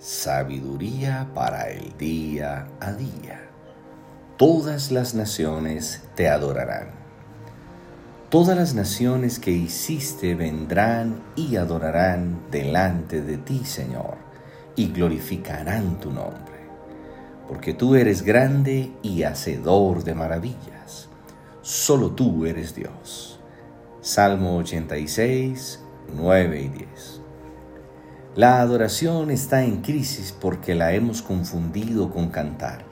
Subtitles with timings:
[0.00, 3.50] sabiduría para el día a día.
[4.38, 6.92] Todas las naciones te adorarán.
[8.30, 14.16] Todas las naciones que hiciste vendrán y adorarán delante de ti, Señor,
[14.74, 16.60] y glorificarán tu nombre,
[17.46, 21.10] porque tú eres grande y hacedor de maravillas.
[21.60, 23.38] Solo tú eres Dios.
[24.00, 25.80] Salmo 86,
[26.14, 27.19] 9 y 10.
[28.36, 32.84] La adoración está en crisis porque la hemos confundido con cantar.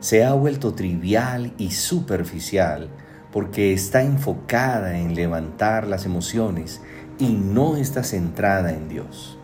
[0.00, 2.90] Se ha vuelto trivial y superficial
[3.32, 6.82] porque está enfocada en levantar las emociones
[7.18, 9.38] y no está centrada en Dios.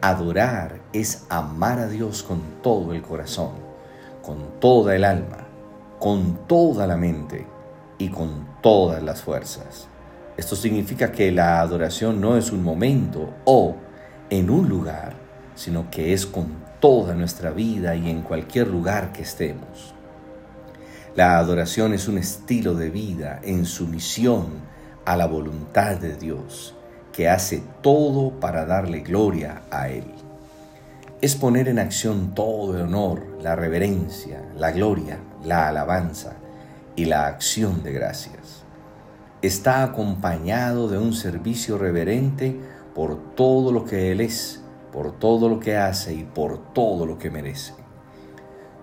[0.00, 3.54] Adorar es amar a Dios con todo el corazón,
[4.22, 5.48] con toda el alma,
[5.98, 7.48] con toda la mente
[7.98, 9.88] y con todas las fuerzas.
[10.36, 13.74] Esto significa que la adoración no es un momento o
[14.30, 15.14] en un lugar,
[15.54, 19.94] sino que es con toda nuestra vida y en cualquier lugar que estemos.
[21.16, 24.46] La adoración es un estilo de vida en sumisión
[25.04, 26.74] a la voluntad de Dios,
[27.12, 30.04] que hace todo para darle gloria a Él.
[31.20, 36.34] Es poner en acción todo el honor, la reverencia, la gloria, la alabanza
[36.96, 38.64] y la acción de gracias.
[39.40, 42.58] Está acompañado de un servicio reverente
[42.94, 47.18] por todo lo que Él es, por todo lo que hace y por todo lo
[47.18, 47.74] que merece.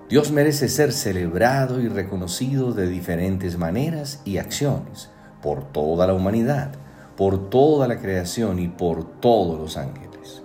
[0.10, 5.10] Dios merece ser celebrado y reconocido de diferentes maneras y acciones
[5.42, 6.72] por toda la humanidad,
[7.16, 10.42] por toda la creación y por todos los ángeles.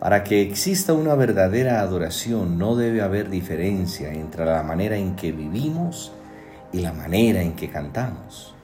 [0.00, 5.30] Para que exista una verdadera adoración no debe haber diferencia entre la manera en que
[5.30, 6.12] vivimos
[6.72, 8.54] y la manera en que cantamos.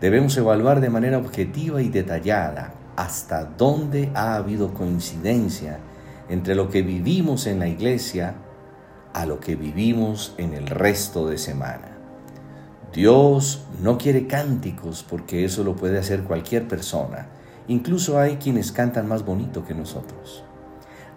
[0.00, 5.78] Debemos evaluar de manera objetiva y detallada hasta dónde ha habido coincidencia
[6.28, 8.34] entre lo que vivimos en la iglesia
[9.12, 11.96] a lo que vivimos en el resto de semana.
[12.92, 17.28] Dios no quiere cánticos porque eso lo puede hacer cualquier persona.
[17.68, 20.44] Incluso hay quienes cantan más bonito que nosotros.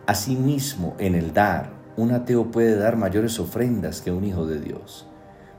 [0.05, 5.07] Asimismo, en el dar, un ateo puede dar mayores ofrendas que un hijo de Dios.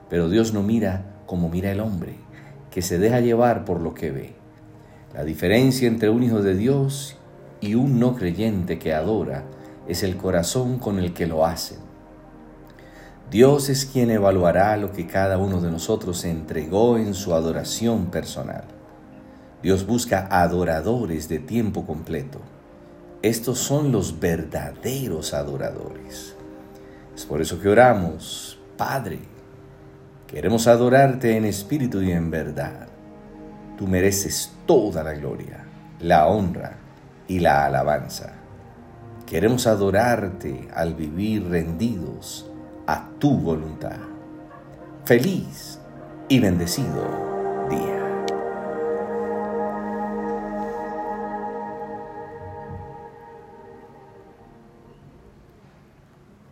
[0.09, 2.17] Pero Dios no mira como mira el hombre,
[2.71, 4.44] que se deja llevar por lo que ve.
[5.15, 7.17] La diferencia entre un hijo de Dios
[7.61, 9.45] y un no creyente que adora
[9.87, 11.79] es el corazón con el que lo hacen.
[13.31, 18.65] Dios es quien evaluará lo que cada uno de nosotros entregó en su adoración personal.
[19.63, 22.41] Dios busca adoradores de tiempo completo.
[23.23, 26.35] Estos son los verdaderos adoradores.
[27.15, 29.21] Es por eso que oramos, Padre,
[30.27, 32.94] queremos adorarte en espíritu y en verdad.
[33.77, 35.65] Tú mereces toda la gloria,
[36.01, 36.77] la honra
[37.27, 38.33] y la alabanza.
[39.27, 42.51] Queremos adorarte al vivir rendidos
[42.87, 43.99] a tu voluntad.
[45.05, 45.79] Feliz
[46.29, 48.04] y bendecido día.